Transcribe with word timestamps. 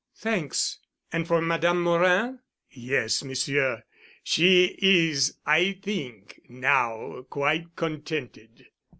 "Thanks. 0.17 0.79
And 1.13 1.27
for 1.27 1.41
Madame 1.43 1.83
Morin?" 1.83 2.39
"Yes, 2.71 3.23
Monsieur. 3.23 3.83
She 4.23 4.75
is, 4.81 5.37
I 5.45 5.73
think, 5.79 6.41
now 6.49 7.27
quite 7.29 7.75
contented." 7.75 8.65